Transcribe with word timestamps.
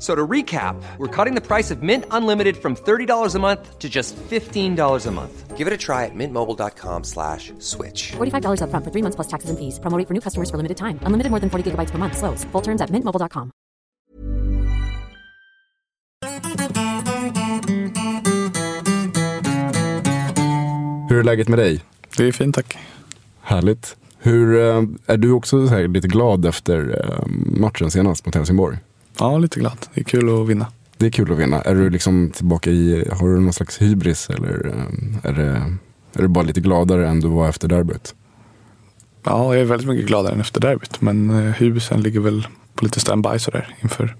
F- 0.00 0.04
So 0.04 0.14
to 0.14 0.26
recap, 0.26 0.76
we're 0.98 1.24
cutting 1.24 1.34
the 1.34 1.46
price 1.46 1.70
of 1.70 1.82
Mint 1.82 2.04
Unlimited 2.10 2.56
from 2.56 2.74
$30 2.74 3.34
a 3.34 3.38
month 3.38 3.78
to 3.78 3.88
just 3.88 4.16
$15 4.30 5.06
a 5.06 5.10
month. 5.10 5.58
Give 5.58 5.66
it 5.66 5.74
a 5.74 5.76
try 5.76 6.06
at 6.06 6.14
mintmobile.com 6.14 7.04
slash 7.04 7.52
switch. 7.58 8.12
$45 8.16 8.62
upfront 8.62 8.84
for 8.84 8.90
three 8.90 9.02
months 9.02 9.16
plus 9.16 9.28
taxes 9.28 9.50
and 9.50 9.58
fees. 9.58 9.78
Promo 9.78 9.98
rate 9.98 10.08
for 10.08 10.14
new 10.14 10.22
customers 10.22 10.48
for 10.50 10.56
limited 10.56 10.78
time. 10.78 10.98
Unlimited 11.02 11.30
more 11.30 11.40
than 11.40 11.50
40 11.50 11.70
gigabytes 11.70 11.90
per 11.90 11.98
month. 11.98 12.16
Slows. 12.16 12.44
Full 12.52 12.62
terms 12.62 12.80
at 12.80 12.88
mintmobile.com. 12.90 13.52
Hur 21.08 21.18
är 21.18 21.22
läget 21.22 21.48
med 21.48 21.58
dig? 21.58 21.80
Det 22.16 22.24
är 22.28 22.32
fint 22.32 22.54
tack. 22.54 22.78
Härligt. 23.40 23.96
Hur, 24.18 24.56
eh, 24.60 24.82
är 25.06 25.16
du 25.16 25.30
också 25.32 25.66
så 25.68 25.74
här 25.74 25.88
lite 25.88 26.08
glad 26.08 26.46
efter 26.46 27.04
eh, 27.04 27.26
matchen 27.60 27.90
senast 27.90 28.26
mot 28.26 28.34
Helsingborg? 28.34 28.78
Ja, 29.20 29.38
lite 29.38 29.60
glad. 29.60 29.78
Det 29.94 30.00
är 30.00 30.04
kul 30.04 30.42
att 30.42 30.48
vinna. 30.48 30.66
Det 30.96 31.06
är 31.06 31.10
kul 31.10 31.32
att 31.32 31.38
vinna. 31.38 31.60
Är 31.62 31.74
du 31.74 31.90
liksom 31.90 32.30
tillbaka 32.30 32.70
i, 32.70 33.08
har 33.12 33.28
du 33.28 33.40
någon 33.40 33.52
slags 33.52 33.82
hybris 33.82 34.30
eller 34.30 34.66
eh, 34.66 35.30
är, 35.30 35.32
det, 35.32 35.48
är 36.12 36.22
du 36.22 36.28
bara 36.28 36.44
lite 36.44 36.60
gladare 36.60 37.08
än 37.08 37.20
du 37.20 37.28
var 37.28 37.48
efter 37.48 37.68
derbyt? 37.68 38.14
Ja, 39.22 39.54
jag 39.54 39.60
är 39.60 39.64
väldigt 39.64 39.88
mycket 39.88 40.06
gladare 40.06 40.34
än 40.34 40.40
efter 40.40 40.60
derbyt. 40.60 41.00
Men 41.00 41.30
eh, 41.30 41.52
hybrisen 41.52 42.02
ligger 42.02 42.20
väl 42.20 42.46
på 42.74 42.84
lite 42.84 43.00
standby 43.00 43.38
sådär 43.38 43.76
inför 43.82 44.16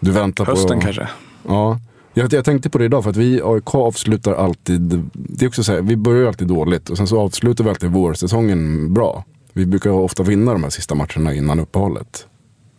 Du 0.00 0.10
väntar 0.10 0.44
hösten 0.44 0.78
på... 0.78 0.84
kanske. 0.84 1.08
Ja. 1.48 1.80
Jag, 2.14 2.32
jag 2.32 2.44
tänkte 2.44 2.70
på 2.70 2.78
det 2.78 2.84
idag 2.84 3.02
för 3.02 3.10
att 3.10 3.16
vi 3.16 3.40
AIK 3.44 3.74
avslutar 3.74 4.34
alltid, 4.34 5.04
det 5.12 5.44
är 5.44 5.48
också 5.48 5.64
så 5.64 5.72
här, 5.72 5.82
vi 5.82 5.96
börjar 5.96 6.28
alltid 6.28 6.48
dåligt 6.48 6.90
och 6.90 6.96
sen 6.96 7.06
så 7.06 7.20
avslutar 7.20 7.64
vi 7.64 7.70
alltid 7.70 7.90
vårsäsongen 7.90 8.94
bra. 8.94 9.24
Vi 9.52 9.66
brukar 9.66 9.90
ofta 9.90 10.22
vinna 10.22 10.52
de 10.52 10.62
här 10.62 10.70
sista 10.70 10.94
matcherna 10.94 11.34
innan 11.34 11.60
uppehållet. 11.60 12.26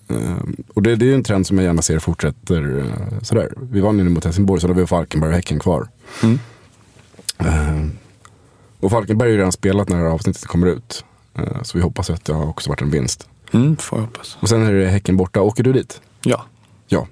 Ehm, 0.07 0.55
och 0.73 0.81
det, 0.81 0.95
det 0.95 1.11
är 1.11 1.15
en 1.15 1.23
trend 1.23 1.47
som 1.47 1.57
jag 1.57 1.65
gärna 1.65 1.81
ser 1.81 1.99
fortsätter 1.99 2.77
eh, 2.77 3.21
sådär. 3.21 3.53
Vi 3.71 3.81
vann 3.81 3.97
ju 3.97 4.03
mot 4.03 4.23
Helsingborg 4.25 4.61
så 4.61 4.67
då 4.67 4.73
har 4.73 4.79
vi 4.79 4.87
Falkenberg 4.87 5.29
och 5.29 5.35
Häcken 5.35 5.59
kvar. 5.59 5.87
Mm. 6.23 6.39
Ehm, 7.37 7.91
och 8.79 8.91
Falkenberg 8.91 9.27
har 9.29 9.31
ju 9.31 9.37
redan 9.37 9.51
spelat 9.51 9.89
när 9.89 9.97
det 9.97 10.03
här 10.03 10.09
avsnittet 10.09 10.45
kommer 10.45 10.67
ut. 10.67 11.05
Ehm, 11.35 11.63
så 11.63 11.77
vi 11.77 11.83
hoppas 11.83 12.09
att 12.09 12.25
det 12.25 12.33
har 12.33 12.47
också 12.49 12.69
varit 12.69 12.81
en 12.81 12.91
vinst. 12.91 13.27
Mm, 13.51 13.77
får 13.77 13.99
jag 13.99 14.05
hoppas. 14.05 14.37
Och 14.39 14.49
sen 14.49 14.63
är 14.63 14.73
det 14.73 14.87
Häcken 14.87 15.17
borta. 15.17 15.41
Åker 15.41 15.63
du 15.63 15.73
dit? 15.73 16.01
Ja. 16.23 16.45
Ja. 16.87 17.07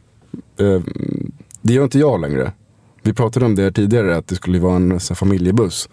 Det 1.61 1.73
gör 1.73 1.83
inte 1.83 1.99
jag 1.99 2.21
längre. 2.21 2.51
Vi 3.01 3.13
pratade 3.13 3.45
om 3.45 3.55
det 3.55 3.71
tidigare, 3.71 4.17
att 4.17 4.27
det 4.27 4.35
skulle 4.35 4.59
vara 4.59 4.75
en 4.75 4.99
så 4.99 5.13
här, 5.13 5.15
familjebuss. 5.15 5.89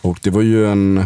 Och 0.00 0.18
det 0.22 0.30
var 0.30 0.42
ju 0.42 0.66
en... 0.66 1.04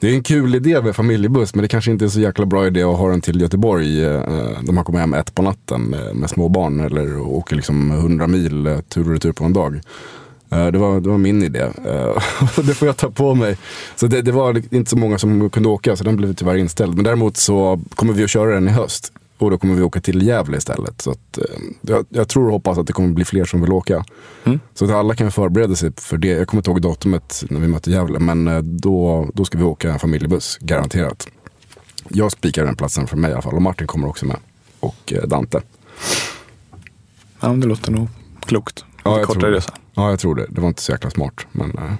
Det 0.00 0.10
är 0.10 0.14
en 0.14 0.22
kul 0.22 0.54
idé 0.54 0.82
med 0.82 0.96
familjebuss, 0.96 1.54
men 1.54 1.62
det 1.62 1.68
kanske 1.68 1.90
inte 1.90 2.04
är 2.04 2.08
så 2.08 2.20
jäkla 2.20 2.46
bra 2.46 2.66
idé 2.66 2.82
att 2.82 2.98
ha 2.98 3.08
den 3.08 3.20
till 3.20 3.40
Göteborg. 3.40 4.04
Eh, 4.04 4.10
när 4.10 4.62
de 4.62 4.76
har 4.76 4.84
kommit 4.84 5.00
hem 5.00 5.14
ett 5.14 5.34
på 5.34 5.42
natten 5.42 5.82
med, 5.82 6.16
med 6.16 6.30
små 6.30 6.48
barn 6.48 6.80
eller 6.80 7.18
åker 7.20 7.56
liksom 7.56 7.90
100 7.90 8.26
mil 8.26 8.66
eh, 8.66 8.80
tur 8.80 9.06
och 9.06 9.12
retur 9.12 9.32
på 9.32 9.44
en 9.44 9.52
dag. 9.52 9.80
Eh, 10.50 10.66
det, 10.66 10.78
var, 10.78 11.00
det 11.00 11.08
var 11.08 11.18
min 11.18 11.42
idé. 11.42 11.60
Eh, 11.60 12.22
det 12.66 12.74
får 12.74 12.88
jag 12.88 12.96
ta 12.96 13.10
på 13.10 13.34
mig. 13.34 13.56
Så 13.96 14.06
det, 14.06 14.22
det 14.22 14.32
var 14.32 14.74
inte 14.74 14.90
så 14.90 14.96
många 14.96 15.18
som 15.18 15.50
kunde 15.50 15.68
åka, 15.68 15.96
så 15.96 16.04
den 16.04 16.16
blev 16.16 16.34
tyvärr 16.34 16.56
inställd. 16.56 16.94
Men 16.94 17.04
däremot 17.04 17.36
så 17.36 17.80
kommer 17.94 18.12
vi 18.12 18.24
att 18.24 18.30
köra 18.30 18.54
den 18.54 18.68
i 18.68 18.72
höst. 18.72 19.12
Och 19.38 19.50
då 19.50 19.58
kommer 19.58 19.74
vi 19.74 19.82
åka 19.82 20.00
till 20.00 20.26
Gävle 20.26 20.56
istället. 20.56 21.00
Så 21.00 21.10
att, 21.10 21.38
eh, 21.38 21.44
jag, 21.80 22.06
jag 22.08 22.28
tror 22.28 22.46
och 22.46 22.52
hoppas 22.52 22.78
att 22.78 22.86
det 22.86 22.92
kommer 22.92 23.08
bli 23.08 23.24
fler 23.24 23.44
som 23.44 23.60
vill 23.60 23.72
åka. 23.72 24.04
Mm. 24.44 24.60
Så 24.74 24.84
att 24.84 24.90
alla 24.90 25.14
kan 25.14 25.32
förbereda 25.32 25.74
sig 25.74 25.92
för 25.96 26.16
det. 26.18 26.28
Jag 26.28 26.48
kommer 26.48 26.60
inte 26.60 26.70
ihåg 26.70 26.82
datumet 26.82 27.44
när 27.50 27.60
vi 27.60 27.68
mötte 27.68 27.90
Gävle. 27.90 28.18
Men 28.18 28.48
eh, 28.48 28.58
då, 28.58 29.28
då 29.34 29.44
ska 29.44 29.58
vi 29.58 29.64
åka 29.64 29.92
en 29.92 29.98
familjebuss, 29.98 30.58
garanterat. 30.60 31.28
Jag 32.08 32.32
spikar 32.32 32.64
den 32.64 32.76
platsen 32.76 33.06
för 33.06 33.16
mig 33.16 33.30
i 33.30 33.32
alla 33.32 33.42
fall. 33.42 33.54
Och 33.54 33.62
Martin 33.62 33.86
kommer 33.86 34.08
också 34.08 34.26
med. 34.26 34.36
Och 34.80 35.12
eh, 35.12 35.22
Dante. 35.22 35.62
ja, 37.40 37.48
det 37.48 37.66
låter 37.66 37.92
nog 37.92 38.08
klokt. 38.40 38.84
Ja, 39.04 39.18
jag 39.18 39.26
kortare 39.26 39.52
resa. 39.52 39.74
Ja, 39.94 40.10
jag 40.10 40.18
tror 40.18 40.34
det. 40.34 40.46
Det 40.48 40.60
var 40.60 40.68
inte 40.68 40.82
så 40.82 40.92
jäkla 40.92 41.10
smart. 41.10 41.46
Men 41.52 41.98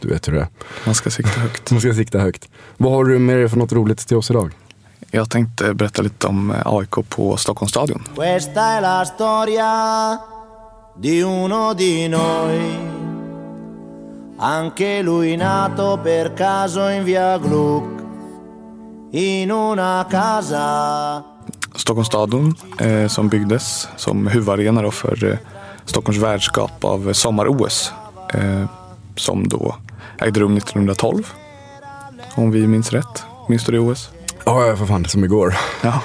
du 0.00 0.08
vet 0.08 0.28
hur 0.28 0.32
det 0.32 0.40
är. 0.40 0.48
Man 0.86 0.94
ska 0.94 1.10
sikta 1.10 1.40
högt. 1.40 1.70
Man 1.70 1.80
ska 1.80 1.94
sikta 1.94 2.18
högt. 2.18 2.48
Vad 2.76 2.92
har 2.92 3.04
du 3.04 3.18
med 3.18 3.36
dig 3.36 3.48
för 3.48 3.56
något 3.56 3.72
roligt 3.72 3.98
till 3.98 4.16
oss 4.16 4.30
idag? 4.30 4.50
Jag 5.14 5.30
tänkte 5.30 5.74
berätta 5.74 6.02
lite 6.02 6.26
om 6.26 6.50
eh, 6.50 6.56
AIK 6.64 7.08
på 7.08 7.36
Stockholmsstadion. 7.36 8.02
Questa 8.14 8.76
è 8.76 8.80
la 8.80 9.04
storia 9.04 10.20
di 10.96 11.22
uno 11.22 11.74
di 11.74 12.08
noi, 12.08 12.78
anche 14.38 15.02
lui 15.02 15.36
nato 15.36 15.98
per 16.02 16.34
caso 16.34 16.88
in 16.88 17.04
via 17.04 17.38
Gluck, 17.38 18.02
in 19.10 19.50
una 19.50 20.06
casa 20.10 21.22
Stockholms 21.74 22.08
stadion 22.08 22.54
eh, 22.80 23.06
som 23.08 23.28
byggdes 23.28 23.88
som 23.96 24.26
huvudarena 24.26 24.82
då 24.82 24.90
för 24.90 25.24
eh, 25.24 25.38
Stockholms 25.84 26.22
värdskap 26.22 26.84
av 26.84 27.12
sommar-OS. 27.12 27.92
Eh, 28.34 28.64
som 29.16 29.48
då 29.48 29.76
ägde 30.18 30.40
rum 30.40 30.56
1912. 30.56 31.32
Om 32.34 32.50
vi 32.50 32.66
minns 32.66 32.92
rätt. 32.92 33.24
Minns 33.48 33.64
du 33.64 33.72
det 33.72 33.78
OS? 33.78 34.10
Ja, 34.46 34.66
ja, 34.66 34.76
för 34.76 34.86
fan, 34.86 35.02
det 35.02 35.08
som 35.08 35.24
igår. 35.24 35.54
Ja. 35.82 36.02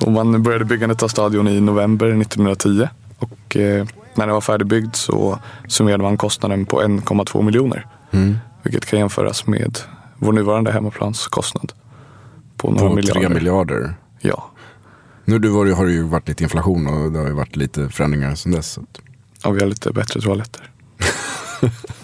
Och 0.00 0.12
man 0.12 0.42
började 0.42 0.64
byggandet 0.64 1.02
av 1.02 1.08
stadion 1.08 1.48
i 1.48 1.60
november 1.60 2.06
1910. 2.06 2.88
Och 3.18 3.56
eh, 3.56 3.86
när 4.14 4.26
den 4.26 4.34
var 4.34 4.40
färdigbyggd 4.40 4.94
så 4.94 5.38
summerade 5.68 6.02
man 6.02 6.16
kostnaden 6.16 6.66
på 6.66 6.82
1,2 6.82 7.42
miljoner. 7.42 7.86
Mm. 8.10 8.38
Vilket 8.62 8.86
kan 8.86 8.98
jämföras 8.98 9.46
med 9.46 9.78
vår 10.18 10.32
nuvarande 10.32 10.72
hemmaplanskostnad. 10.72 11.72
På 12.56 12.70
några 12.70 12.88
På 12.88 12.94
miljarder. 12.94 13.20
tre 13.20 13.28
miljarder. 13.34 13.94
Ja. 14.20 14.50
Nu 15.24 15.38
du 15.38 15.48
var, 15.48 15.64
det- 15.66 15.74
har 15.74 15.86
det 15.86 15.92
ju 15.92 16.02
varit 16.02 16.28
lite 16.28 16.42
inflation 16.42 16.86
och 16.86 17.12
det 17.12 17.18
har 17.18 17.26
ju 17.26 17.32
varit 17.32 17.56
lite 17.56 17.88
förändringar 17.88 18.34
sedan 18.34 18.52
dess. 18.52 18.70
så 18.72 18.80
Och 19.44 19.56
vi 19.56 19.60
har 19.60 19.66
lite 19.68 19.92
bättre 19.92 20.20
toaletter. 20.20 20.70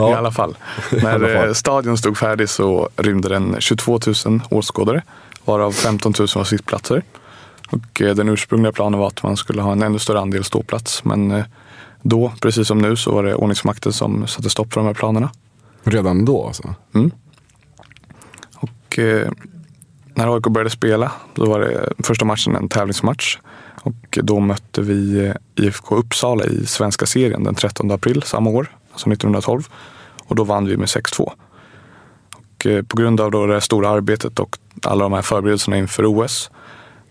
Ja. 0.00 0.10
I 0.10 0.14
alla 0.14 0.30
fall. 0.30 0.56
Alla 0.92 1.18
När 1.18 1.34
fall. 1.36 1.48
eh, 1.48 1.52
stadion 1.52 1.98
stod 1.98 2.18
färdig 2.18 2.48
så 2.48 2.88
rymde 2.96 3.28
den 3.28 3.56
22 3.58 4.00
000 4.26 4.40
åskådare. 4.50 5.02
Varav 5.44 5.72
15 5.72 6.12
000 6.18 6.28
var 6.34 6.44
sittplatser. 6.44 7.02
Och 7.70 8.02
eh, 8.02 8.14
den 8.14 8.28
ursprungliga 8.28 8.72
planen 8.72 9.00
var 9.00 9.06
att 9.06 9.22
man 9.22 9.36
skulle 9.36 9.62
ha 9.62 9.72
en 9.72 9.82
ännu 9.82 9.98
större 9.98 10.20
andel 10.20 10.44
ståplats. 10.44 11.04
Men 11.04 11.30
eh, 11.30 11.44
då, 12.02 12.32
precis 12.40 12.68
som 12.68 12.78
nu, 12.78 12.96
så 12.96 13.12
var 13.14 13.22
det 13.22 13.34
ordningsmakten 13.34 13.92
som 13.92 14.26
satte 14.26 14.50
stopp 14.50 14.72
för 14.72 14.80
de 14.80 14.86
här 14.86 14.94
planerna. 14.94 15.30
Redan 15.84 16.24
då 16.24 16.46
alltså? 16.46 16.74
Mm. 16.94 17.10
Och 18.54 18.98
eh, 18.98 19.28
när 20.14 20.34
AIK 20.36 20.42
började 20.42 20.70
spela, 20.70 21.12
då 21.34 21.44
var 21.46 21.60
det 21.60 21.92
första 22.04 22.24
matchen 22.24 22.56
en 22.56 22.68
tävlingsmatch. 22.68 23.38
Och 23.82 24.18
då 24.22 24.40
mötte 24.40 24.82
vi 24.82 25.32
IFK 25.54 25.96
Uppsala 25.96 26.44
i 26.44 26.66
svenska 26.66 27.06
serien 27.06 27.44
den 27.44 27.54
13 27.54 27.90
april 27.90 28.22
samma 28.22 28.50
år, 28.50 28.76
alltså 28.92 29.10
1912. 29.10 29.68
Och 30.26 30.36
då 30.36 30.44
vann 30.44 30.66
vi 30.66 30.76
med 30.76 30.86
6-2. 30.86 31.32
Och 32.34 32.66
eh, 32.66 32.82
på 32.82 32.96
grund 32.96 33.20
av 33.20 33.30
då 33.30 33.46
det 33.46 33.60
stora 33.60 33.88
arbetet 33.88 34.38
och 34.38 34.58
alla 34.82 35.04
de 35.04 35.12
här 35.12 35.22
förberedelserna 35.22 35.76
inför 35.76 36.04
OS 36.06 36.50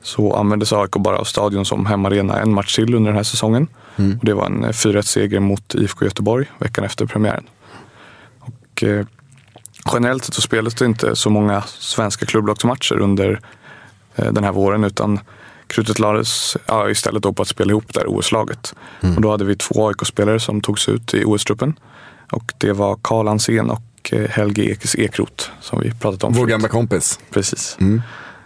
så 0.01 0.33
användes 0.33 0.73
AIK 0.73 0.91
bara 0.91 1.17
av 1.17 1.23
stadion 1.23 1.65
som 1.65 1.85
hemmaarena 1.85 2.39
en 2.39 2.53
match 2.53 2.75
till 2.75 2.95
under 2.95 3.09
den 3.09 3.17
här 3.17 3.23
säsongen. 3.23 3.67
Och 4.19 4.25
det 4.25 4.33
var 4.33 4.45
en 4.45 4.65
4-1-seger 4.65 5.39
mot 5.39 5.75
IFK 5.75 6.05
Göteborg 6.05 6.45
veckan 6.59 6.83
efter 6.83 7.05
premiären. 7.05 7.43
Och, 8.39 8.83
eh, 8.83 9.05
generellt 9.93 10.25
sett 10.25 10.35
så 10.35 10.41
spelades 10.41 10.75
det 10.75 10.85
inte 10.85 11.15
så 11.15 11.29
många 11.29 11.61
svenska 11.67 12.25
klubblagsmatcher 12.25 12.99
under 12.99 13.41
eh, 14.15 14.31
den 14.31 14.43
här 14.43 14.51
våren 14.51 14.83
utan 14.83 15.19
krutet 15.69 15.99
lades 15.99 16.57
ja, 16.65 16.89
istället 16.89 17.23
då 17.23 17.33
på 17.33 17.41
att 17.41 17.47
spela 17.47 17.71
ihop 17.71 17.93
det 17.93 17.99
här 17.99 18.07
OS-laget. 18.07 18.75
Och 19.15 19.21
då 19.21 19.31
hade 19.31 19.45
vi 19.45 19.55
två 19.55 19.87
AIK-spelare 19.87 20.39
som 20.39 20.61
togs 20.61 20.89
ut 20.89 21.13
i 21.13 21.23
OS-truppen. 21.25 21.79
Och 22.31 22.53
det 22.57 22.73
var 22.73 22.97
Karl 23.01 23.27
Ansén 23.27 23.69
och 23.69 23.81
eh, 24.11 24.29
Helge 24.29 24.63
Ekes 24.71 24.95
Ekrot 24.95 25.51
som 25.61 25.79
vi 25.79 25.91
pratat 25.91 26.23
om 26.23 26.33
Vår 26.33 26.39
förut. 26.39 26.49
gamla 26.49 26.67
kompis. 26.67 27.19
Precis. 27.31 27.77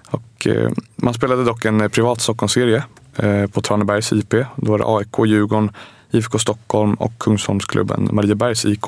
Och, 0.09 0.47
eh, 0.47 0.71
man 0.95 1.13
spelade 1.13 1.43
dock 1.43 1.65
en 1.65 1.81
eh, 1.81 1.87
privat 1.87 2.21
Stockholmsserie 2.21 2.83
eh, 3.15 3.45
på 3.47 3.61
Tranebergs 3.61 4.13
IP. 4.13 4.29
Då 4.55 4.71
var 4.71 4.77
det 4.77 4.85
AIK, 4.87 5.29
Djurgården, 5.29 5.71
IFK 6.11 6.39
Stockholm 6.39 6.93
och 6.93 7.11
Kungsholmsklubben 7.19 8.09
Mariebergs 8.11 8.65
IK 8.65 8.85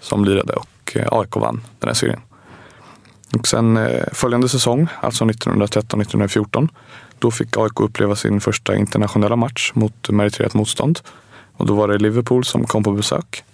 som 0.00 0.24
lirade 0.24 0.52
och 0.52 0.92
eh, 0.96 1.08
AIK 1.10 1.36
vann 1.36 1.60
den 1.78 1.88
här 1.88 1.94
serien. 1.94 2.20
Och 3.38 3.48
sen 3.48 3.76
eh, 3.76 4.02
följande 4.12 4.48
säsong, 4.48 4.86
alltså 5.00 5.24
1913-1914, 5.24 6.68
då 7.18 7.30
fick 7.30 7.56
AIK 7.56 7.80
uppleva 7.80 8.16
sin 8.16 8.40
första 8.40 8.76
internationella 8.76 9.36
match 9.36 9.72
mot 9.74 10.10
meriterat 10.10 10.54
motstånd. 10.54 11.00
Och 11.56 11.66
då 11.66 11.74
var 11.74 11.88
det 11.88 11.98
Liverpool 11.98 12.44
som 12.44 12.64
kom 12.64 12.82
på 12.84 12.92
besök. 12.92 13.44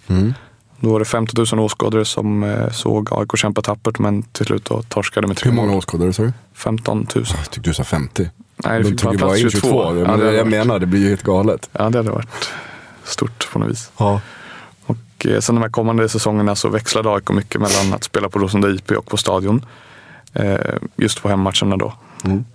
Då 0.79 0.91
var 0.91 0.99
det 0.99 1.05
50 1.05 1.55
000 1.55 1.65
åskådare 1.65 2.05
som 2.05 2.43
eh, 2.43 2.69
såg 2.71 3.07
AIK 3.11 3.37
kämpa 3.37 3.61
tappert 3.61 3.99
men 3.99 4.23
till 4.23 4.45
slut 4.45 4.65
då 4.65 4.81
torskade 4.83 5.27
med 5.27 5.37
tre 5.37 5.49
Hur 5.49 5.55
många 5.55 5.75
åskådare 5.75 6.13
sa 6.13 6.23
du? 6.23 6.33
15 6.53 7.07
000. 7.15 7.25
Jag 7.37 7.51
tyckte 7.51 7.69
du 7.69 7.73
sa 7.73 7.83
50. 7.83 8.29
Nej, 8.65 8.77
det 8.77 8.83
De 8.83 8.89
fick 8.89 9.01
bara 9.03 9.17
plats 9.17 9.39
in 9.39 9.49
22. 9.49 9.67
22. 9.67 9.83
Ja, 9.83 10.17
det 10.17 10.25
jag 10.33 10.37
varit- 10.43 10.47
menar, 10.47 10.79
det 10.79 10.85
blir 10.85 11.01
ju 11.01 11.09
helt 11.09 11.23
galet. 11.23 11.69
Ja, 11.71 11.89
det 11.89 11.97
hade 11.97 12.11
varit 12.11 12.49
stort 13.03 13.47
på 13.53 13.59
något 13.59 13.69
vis. 13.71 13.91
Ja. 13.97 14.21
Och 15.21 15.27
eh, 15.27 15.39
sen 15.39 15.55
de 15.55 15.61
här 15.61 15.69
kommande 15.69 16.09
säsongerna 16.09 16.55
så 16.55 16.69
växlade 16.69 17.09
AIK 17.09 17.29
mycket 17.29 17.61
mellan 17.61 17.93
att 17.93 18.03
spela 18.03 18.29
på 18.29 18.39
Rosunda 18.39 18.69
IP 18.69 18.91
och 18.91 19.05
på 19.05 19.17
Stadion. 19.17 19.65
Eh, 20.33 20.57
just 20.95 21.21
på 21.21 21.29
hemmatcherna 21.29 21.77
då. 21.77 21.93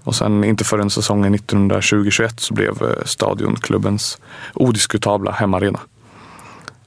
Och 0.02 0.14
sen 0.14 0.44
inte 0.44 0.64
förrän 0.64 0.90
säsongen 0.90 1.36
1920-21 1.36 2.30
så 2.36 2.54
blev 2.54 2.82
eh, 2.82 3.04
Stadion 3.04 3.56
klubbens 3.56 4.18
odiskutabla 4.54 5.30
hemmaarena. 5.30 5.80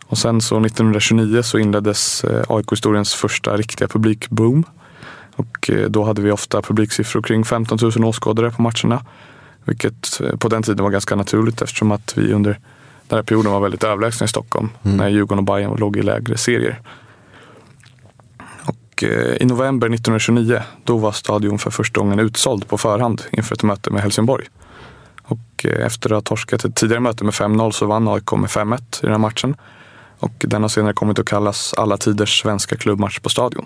Och 0.05 0.17
sen 0.17 0.41
så 0.41 0.65
1929 0.65 1.41
så 1.41 1.57
inleddes 1.57 2.25
AIK-historiens 2.47 3.13
första 3.13 3.57
riktiga 3.57 3.87
publikboom. 3.87 4.63
Och 5.35 5.69
då 5.89 6.03
hade 6.03 6.21
vi 6.21 6.31
ofta 6.31 6.61
publiksiffror 6.61 7.21
kring 7.21 7.45
15 7.45 7.77
000 7.81 8.05
åskådare 8.05 8.51
på 8.51 8.61
matcherna. 8.61 9.05
Vilket 9.63 10.21
på 10.39 10.47
den 10.47 10.63
tiden 10.63 10.83
var 10.83 10.91
ganska 10.91 11.15
naturligt 11.15 11.61
eftersom 11.61 11.91
att 11.91 12.17
vi 12.17 12.33
under 12.33 12.59
den 13.09 13.17
här 13.17 13.23
perioden 13.23 13.51
var 13.51 13.59
väldigt 13.59 13.83
överlägsna 13.83 14.25
i 14.25 14.27
Stockholm. 14.27 14.69
När 14.81 15.07
Djurgården 15.07 15.39
och 15.39 15.43
Bayern 15.43 15.75
låg 15.75 15.97
i 15.97 16.01
lägre 16.01 16.37
serier. 16.37 16.81
Och 18.63 19.03
eh, 19.03 19.35
i 19.41 19.45
november 19.45 19.87
1929 19.87 20.61
då 20.83 20.97
var 20.97 21.11
stadion 21.11 21.59
för 21.59 21.71
första 21.71 21.99
gången 21.99 22.19
utsåld 22.19 22.67
på 22.67 22.77
förhand 22.77 23.21
inför 23.31 23.55
ett 23.55 23.63
möte 23.63 23.91
med 23.91 24.01
Helsingborg. 24.01 24.45
Och 25.23 25.65
eh, 25.65 25.85
efter 25.85 26.09
att 26.09 26.15
ha 26.15 26.21
torskat 26.21 26.65
ett 26.65 26.75
tidigare 26.75 26.99
möte 26.99 27.23
med 27.23 27.33
5-0 27.33 27.71
så 27.71 27.85
vann 27.85 28.07
AIK 28.07 28.31
med 28.31 28.49
5-1 28.49 28.77
i 28.77 28.81
den 29.01 29.11
här 29.11 29.17
matchen. 29.17 29.55
Och 30.19 30.45
den 30.47 30.61
har 30.61 30.69
senare 30.69 30.93
kommit 30.93 31.19
att 31.19 31.25
kallas 31.25 31.73
alla 31.73 31.97
tiders 31.97 32.41
svenska 32.41 32.75
klubbmatch 32.75 33.19
på 33.19 33.29
stadion. 33.29 33.65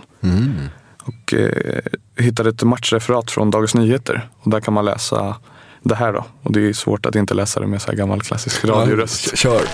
Och 1.03 1.33
eh, 1.33 1.79
hittade 2.17 2.49
ett 2.49 2.63
matchreferat 2.63 3.31
från 3.31 3.51
Dagens 3.51 3.75
Nyheter. 3.75 4.29
Och 4.39 4.51
där 4.51 4.59
kan 4.59 4.73
man 4.73 4.85
läsa 4.85 5.35
det 5.83 5.95
här 5.95 6.13
då. 6.13 6.25
Och 6.43 6.51
det 6.51 6.69
är 6.69 6.73
svårt 6.73 7.05
att 7.05 7.15
inte 7.15 7.33
läsa 7.33 7.59
det 7.59 7.67
med 7.67 7.81
så 7.81 7.87
här 7.87 7.97
gammal 7.97 8.21
klassisk 8.21 8.65
radioröst. 8.65 9.37
Kör. 9.37 9.67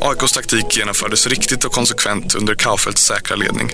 AIKs 0.00 0.32
taktik 0.32 0.76
genomfördes 0.76 1.26
riktigt 1.26 1.64
och 1.64 1.72
konsekvent 1.72 2.34
under 2.34 2.54
Kaufeldts 2.54 3.06
säkra 3.06 3.36
ledning. 3.36 3.70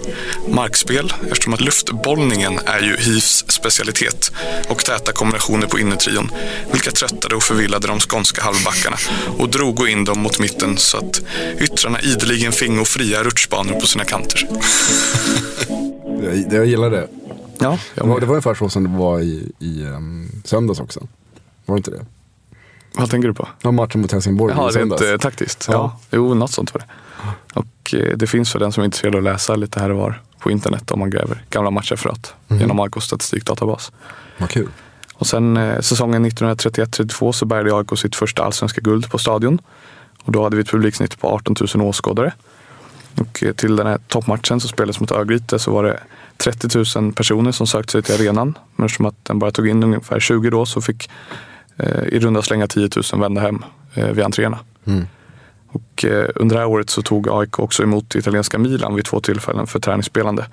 Markspel, 0.48 1.12
eftersom 1.30 1.54
att 1.54 1.60
luftbollningen 1.60 2.60
är 2.66 2.80
ju 2.80 2.96
HIFs 2.96 3.44
specialitet 3.48 4.32
och 4.68 4.84
täta 4.84 5.12
kombinationer 5.12 5.66
på 5.66 5.78
innertrion, 5.78 6.30
vilka 6.72 6.90
tröttade 6.90 7.34
och 7.34 7.42
förvillade 7.42 7.86
de 7.86 8.00
skånska 8.00 8.42
halvbackarna 8.42 8.96
och 9.38 9.48
drog 9.48 9.88
in 9.88 10.04
dem 10.04 10.20
mot 10.20 10.38
mitten 10.38 10.76
så 10.76 10.98
att 10.98 11.20
yttrarna 11.60 12.00
ideligen 12.00 12.52
fingo 12.52 12.84
fria 12.84 13.22
rutschbanor 13.22 13.80
på 13.80 13.86
sina 13.86 14.04
kanter. 14.04 14.48
Jag, 16.22 16.52
jag 16.52 16.66
gillar 16.66 16.90
det. 16.90 17.08
Ja, 17.58 17.78
Det 17.94 18.06
var, 18.06 18.20
det 18.20 18.26
var 18.26 18.34
ungefär 18.34 18.54
så 18.54 18.68
som 18.68 18.82
det 18.84 18.98
var 18.98 19.20
i, 19.20 19.52
i 19.58 19.84
um, 19.84 20.28
söndags 20.44 20.80
också. 20.80 21.00
Var 21.66 21.74
det 21.74 21.78
inte 21.78 21.90
det? 21.90 22.04
vad 22.92 23.10
tänker 23.10 23.28
du 23.28 23.34
på? 23.34 23.48
Ja, 23.62 23.70
matchen 23.70 24.00
mot 24.00 24.12
Helsingborg 24.12 24.54
Jaha, 24.56 24.70
i 24.70 24.72
söndags. 24.72 25.02
rent 25.02 25.12
eh, 25.12 25.18
taktiskt? 25.18 25.64
Ja. 25.68 25.72
Ja. 25.72 26.00
jo, 26.10 26.34
något 26.34 26.50
sånt 26.50 26.74
var 26.74 26.80
det. 26.80 26.86
Och 27.60 27.94
eh, 27.94 28.16
det 28.16 28.26
finns 28.26 28.52
för 28.52 28.58
den 28.58 28.72
som 28.72 28.80
är 28.80 28.84
intresserad 28.84 29.14
att 29.16 29.22
läsa 29.22 29.56
lite 29.56 29.80
här 29.80 29.90
och 29.90 29.98
var 29.98 30.22
på 30.38 30.50
internet 30.50 30.90
om 30.90 30.98
man 30.98 31.10
gräver 31.10 31.44
gamla 31.50 31.70
matchreferat 31.70 32.34
genom 32.48 32.80
AIKs 32.80 33.04
statistikdatabas. 33.04 33.92
Vad 34.38 34.50
kul. 34.50 34.68
Och 35.14 35.26
sen 35.26 35.56
eh, 35.56 35.80
säsongen 35.80 36.26
1931-32 36.26 37.32
så 37.32 37.44
bärgade 37.44 37.76
AIK 37.76 37.98
sitt 37.98 38.16
första 38.16 38.42
allsvenska 38.44 38.80
guld 38.80 39.10
på 39.10 39.18
Stadion. 39.18 39.58
Och 40.22 40.32
då 40.32 40.42
hade 40.42 40.56
vi 40.56 40.62
ett 40.62 40.70
publiksnitt 40.70 41.20
på 41.20 41.28
18 41.28 41.56
000 41.74 41.86
åskådare. 41.86 42.32
Och 43.20 43.42
eh, 43.42 43.52
till 43.52 43.76
den 43.76 43.86
här 43.86 43.98
toppmatchen 44.08 44.60
som 44.60 44.68
spelades 44.68 45.00
mot 45.00 45.10
Örgryte 45.10 45.58
så 45.58 45.72
var 45.72 45.84
det 45.84 46.00
30 46.36 46.98
000 47.00 47.12
personer 47.12 47.52
som 47.52 47.66
sökte 47.66 47.92
sig 47.92 48.02
till 48.02 48.14
arenan. 48.14 48.58
Men 48.76 48.86
eftersom 48.86 49.06
att 49.06 49.24
den 49.24 49.38
bara 49.38 49.50
tog 49.50 49.68
in 49.68 49.82
ungefär 49.82 50.20
20 50.20 50.50
då 50.50 50.66
så 50.66 50.80
fick 50.80 51.10
eh, 51.76 52.02
i 52.02 52.18
runda 52.18 52.42
slänga 52.42 52.66
10 52.66 52.88
000 53.12 53.20
vända 53.20 53.40
hem 53.40 53.64
eh, 53.94 54.06
vid 54.06 54.24
entréerna. 54.24 54.58
Och 55.72 56.04
eh, 56.04 56.28
under 56.34 56.56
det 56.56 56.60
här 56.60 56.68
året 56.68 56.90
så 56.90 57.02
tog 57.02 57.28
AIK 57.28 57.58
också 57.58 57.82
emot 57.82 58.14
italienska 58.14 58.58
Milan 58.58 58.94
vid 58.94 59.04
två 59.04 59.20
tillfällen 59.20 59.66
för 59.66 59.80
träningsspelande. 59.80 60.46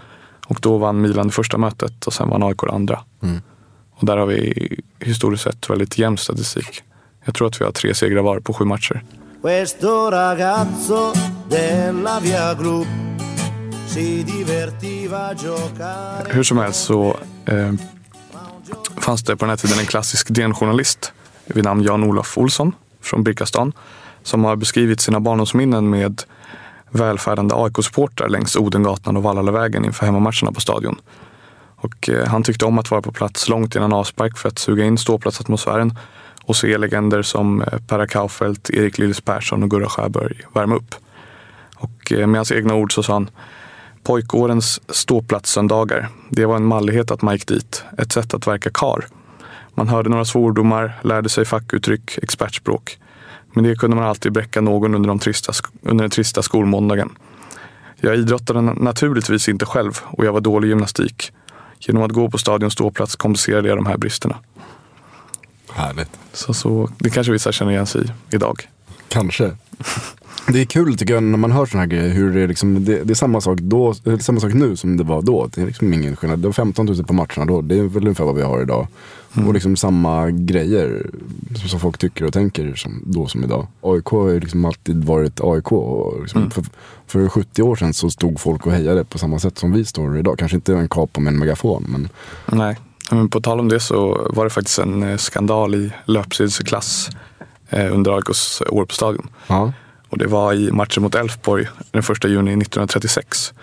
Och 0.48 0.58
då 0.62 0.78
vann 0.78 1.02
Milan 1.02 1.28
det 1.28 1.34
första 1.34 1.58
mötet 1.58 2.08
och 2.08 2.14
sen 2.14 2.30
vann 2.30 2.44
AIK 2.44 2.62
det 2.62 2.72
andra. 2.72 3.00
Och 3.96 4.06
där 4.06 4.18
har 4.18 4.26
vi 4.26 4.70
historiskt 5.00 5.44
sett 5.44 5.70
väldigt 5.70 5.98
jämn 5.98 6.18
statistik. 6.18 6.84
Jag 7.26 7.36
tror 7.36 7.48
att 7.48 7.62
vi 7.62 7.66
har 7.66 7.72
tre 7.72 7.94
segrar 7.94 8.22
var 8.22 8.40
på 8.40 8.54
sju 8.54 8.66
matcher. 8.66 9.04
Questo 9.42 10.12
ragazzo 10.12 11.14
della 11.50 12.20
via 12.20 12.54
Gru 12.54 12.86
si 13.88 14.24
divertiva 14.24 15.18
a 15.18 15.34
giocare 15.34 16.34
Hur 16.34 16.44
som 16.44 16.58
helst 16.58 16.86
så 16.86 17.18
eh, 17.46 17.74
fanns 18.98 19.24
det 19.24 19.36
på 19.36 19.46
den 19.46 19.50
här 19.50 19.58
tiden 19.58 19.80
en 19.80 19.86
klassisk 19.86 20.30
DN-journalist 20.30 21.14
vid 21.46 21.64
namn 21.64 21.84
Jan-Olof 21.84 22.38
Olsson 22.38 22.72
från 23.02 23.24
Birkastan 23.24 23.74
som 24.24 24.44
har 24.44 24.56
beskrivit 24.56 25.02
sina 25.02 25.20
barndomsminnen 25.20 25.90
med 25.90 26.24
välfärdande 26.90 27.56
AIK-supportrar 27.56 28.30
längs 28.30 28.56
Odengatan 28.56 29.18
och 29.18 29.24
Vallalavägen 29.24 29.86
inför 29.86 30.06
hemmamatcherna 30.06 30.52
på 30.52 30.62
stadion. 30.62 30.96
Och 31.76 32.10
eh, 32.10 32.28
han 32.28 32.44
tyckte 32.44 32.66
om 32.66 32.80
att 32.80 32.92
vara 32.92 33.02
på 33.02 33.12
plats 33.12 33.50
långt 33.50 33.76
innan 33.76 33.94
avspark 33.94 34.38
för 34.38 34.50
att 34.50 34.60
suga 34.60 34.86
in 34.86 34.98
ståplatsatmosfären 34.98 35.98
och 36.44 36.56
se 36.56 36.78
legender 36.78 37.22
som 37.22 37.62
eh, 37.62 37.80
Perra 37.88 38.08
Kaufeldt, 38.08 38.70
Erik 38.70 38.98
Lillis 38.98 39.22
Persson 39.22 39.64
och 39.64 39.70
Gurra 39.70 39.90
Sjöberg 39.90 40.42
värma 40.54 40.76
upp. 40.76 40.96
Och 41.76 42.12
eh, 42.12 42.28
med 42.28 42.40
hans 42.40 42.52
egna 42.52 42.76
ord 42.76 42.94
så 42.94 43.04
sa 43.04 43.14
han 43.14 43.30
Pojkårens 44.04 44.82
ståplatssöndagar, 44.90 46.10
det 46.30 46.46
var 46.46 46.56
en 46.56 46.66
mallighet 46.66 47.12
att 47.12 47.22
man 47.22 47.34
gick 47.34 47.48
dit. 47.48 47.84
Ett 47.98 48.12
sätt 48.12 48.34
att 48.34 48.48
verka 48.48 48.70
kar. 48.74 49.06
Man 49.74 49.88
hörde 49.88 50.10
några 50.10 50.26
svordomar, 50.26 51.00
lärde 51.04 51.30
sig 51.30 51.46
fackuttryck, 51.46 52.18
expertspråk. 52.18 53.00
Men 53.54 53.64
det 53.64 53.76
kunde 53.76 53.96
man 53.96 54.06
alltid 54.06 54.32
bräcka 54.32 54.62
någon 54.62 54.96
under, 54.96 55.08
de 55.08 55.20
trista, 55.20 55.54
under 55.82 56.04
den 56.04 56.12
trista 56.12 56.42
skolmåndagen. 56.42 57.10
Jag 57.96 58.16
idrottade 58.16 58.60
na- 58.60 58.84
naturligtvis 58.84 59.50
inte 59.50 59.66
själv 59.66 60.00
och 60.04 60.26
jag 60.26 60.34
var 60.34 60.42
dålig 60.42 60.68
i 60.68 60.70
gymnastik. 60.70 61.32
Genom 61.80 62.04
att 62.04 62.12
gå 62.12 62.30
på 62.30 62.38
stadions 62.38 62.74
ståplats 62.74 63.16
kompenserade 63.16 63.68
jag 63.68 63.78
de 63.78 63.86
här 63.86 63.98
bristerna. 63.98 64.38
Härligt. 65.74 66.10
Så, 66.34 66.54
så 66.54 66.90
det 66.98 67.10
kanske 67.10 67.34
vissa 67.34 67.52
känner 67.52 67.72
igen 67.72 67.86
sig 67.86 68.02
i 68.02 68.36
idag. 68.36 68.70
Kanske. 69.10 69.52
Det 70.48 70.62
är 70.62 70.66
kul 70.66 70.98
tycker 70.98 71.14
jag 71.14 71.24
när 71.24 71.38
man 71.38 71.52
hör 71.52 71.66
sådana 71.66 71.82
här 71.82 71.90
grejer. 71.90 72.10
Hur 72.14 72.34
det, 72.34 72.42
är 72.42 72.48
liksom, 72.48 72.86
det, 72.86 73.04
det 73.04 73.14
är 73.14 73.16
samma 73.16 73.42
sak 73.42 73.60
då, 73.60 73.94
samma 74.20 74.40
sak 74.40 74.54
nu 74.54 74.76
som 74.76 74.98
det 74.98 75.04
var 75.04 75.22
då. 75.22 75.50
Det 75.56 75.62
är 75.62 75.66
liksom 75.66 75.94
ingen 75.94 76.16
skillnad. 76.16 76.40
Det 76.40 76.48
var 76.48 76.54
15 76.54 76.86
000 76.86 77.04
på 77.04 77.14
matcherna 77.14 77.46
då. 77.46 77.62
Det 77.62 77.80
är 77.80 77.84
väl 77.84 78.04
ungefär 78.04 78.26
vad 78.26 78.36
vi 78.36 78.42
har 78.42 78.62
idag. 78.62 78.88
Och 79.48 79.54
liksom 79.54 79.76
samma 79.76 80.30
grejer 80.30 81.10
som, 81.56 81.70
som 81.70 81.80
folk 81.80 81.98
tycker 81.98 82.26
och 82.26 82.34
tänker 82.34 82.76
som, 82.76 83.04
då 83.06 83.28
som 83.28 83.44
idag. 83.44 83.68
AIK 83.82 84.06
har 84.06 84.30
ju 84.30 84.40
liksom 84.40 84.66
alltid 84.66 85.04
varit 85.04 85.40
AIK. 85.42 85.72
Och 85.72 86.22
liksom 86.22 86.52
för, 86.52 86.64
för 87.08 87.30
70 87.30 87.62
år 87.62 87.76
sedan 87.76 87.94
så 87.94 88.10
stod 88.10 88.40
folk 88.40 88.66
och 88.66 88.72
hejade 88.72 89.04
på 89.04 89.18
samma 89.18 89.40
sätt 89.40 89.58
som 89.58 89.72
vi 89.72 89.86
står 89.86 90.20
idag. 90.20 90.40
Kanske 90.40 90.56
inte 90.56 90.74
en 90.74 90.90
kap 90.90 91.18
med 91.18 91.34
en 91.34 91.40
megafon 91.40 91.86
men 91.88 92.10
Nej, 92.46 92.78
men 93.12 93.30
på 93.30 93.42
tal 93.42 93.60
om 93.60 93.70
det 93.70 93.80
så 93.80 94.30
var 94.34 94.44
det 94.44 94.50
faktiskt 94.50 94.80
en 94.80 95.04
eh, 95.04 95.18
skandal 95.18 95.76
i 95.76 95.92
löpsedelsklass 96.06 97.10
under 97.72 98.12
AIKs 98.12 98.62
år 98.62 98.86
på 98.86 98.94
Stadion. 98.94 99.30
ja. 99.48 99.74
Och 100.10 100.18
det 100.18 100.28
var 100.28 100.54
i 100.54 100.72
matchen 100.72 101.04
mot 101.04 101.16
Elfsborg 101.16 101.68
den 101.92 102.00
1 102.00 102.24
juni 102.24 102.52
1936. 102.52 103.54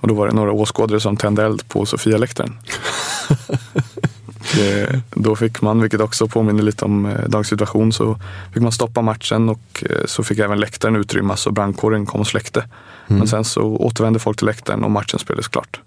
Och 0.00 0.08
då 0.08 0.14
var 0.14 0.26
det 0.28 0.34
några 0.34 0.52
åskådare 0.52 1.00
som 1.00 1.16
tände 1.16 1.44
eld 1.44 1.68
på 1.68 1.86
Sofialäktaren. 1.86 2.58
Eh, 4.58 4.98
då 5.10 5.36
fick 5.36 5.62
man, 5.62 5.80
vilket 5.80 6.00
också 6.00 6.28
påminner 6.28 6.62
lite 6.62 6.84
om 6.84 7.06
eh, 7.06 7.28
dagens 7.28 7.48
situation, 7.48 7.92
så 7.92 8.18
fick 8.52 8.62
man 8.62 8.72
stoppa 8.72 9.02
matchen 9.02 9.48
och 9.48 9.84
eh, 9.90 10.06
så 10.06 10.24
fick 10.24 10.38
även 10.38 10.60
läktaren 10.60 10.96
utrymmas 10.96 11.46
och 11.46 11.52
brandkåren 11.52 12.06
kom 12.06 12.20
och 12.20 12.26
släckte. 12.26 12.60
Mm. 12.60 13.18
Men 13.18 13.28
sen 13.28 13.44
så 13.44 13.62
återvände 13.62 14.18
folk 14.18 14.38
till 14.38 14.46
läktaren 14.46 14.84
och 14.84 14.90
matchen 14.90 15.18
spelades 15.18 15.48
klart. 15.48 15.80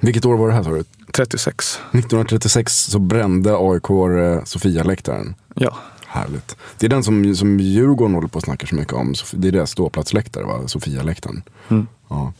Vilket 0.00 0.24
år 0.24 0.36
var 0.36 0.48
det 0.48 0.54
här 0.54 0.62
sa 0.62 0.70
du? 0.70 0.84
36. 1.12 1.80
1936 1.92 2.72
så 2.76 2.98
brände 2.98 3.56
AIK 3.58 3.90
eh, 3.90 4.44
Sofia-läktaren. 4.44 5.34
Ja. 5.54 5.76
Härligt. 6.06 6.56
Det 6.78 6.86
är 6.86 6.90
den 6.90 7.04
som, 7.04 7.34
som 7.34 7.60
Djurgården 7.60 8.14
håller 8.14 8.28
på 8.28 8.38
att 8.38 8.44
snacka 8.44 8.66
så 8.66 8.74
mycket 8.74 8.92
om. 8.92 9.14
Det 9.32 9.48
är 9.48 9.52
deras 9.52 9.70
ståplatsläktare, 9.70 10.44
va? 10.44 10.68
Sofia-läktaren. 10.68 11.42
Mm. 11.68 11.86
Ja. 12.08 12.32